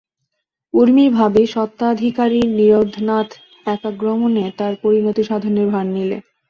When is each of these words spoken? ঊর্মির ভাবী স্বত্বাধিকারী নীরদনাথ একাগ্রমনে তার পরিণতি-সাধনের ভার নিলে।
ঊর্মির 0.73 1.09
ভাবী 1.13 1.43
স্বত্বাধিকারী 1.47 2.39
নীরদনাথ 2.57 3.29
একাগ্রমনে 3.65 4.45
তার 4.59 4.73
পরিণতি-সাধনের 4.83 5.67
ভার 5.73 5.85
নিলে। 5.95 6.17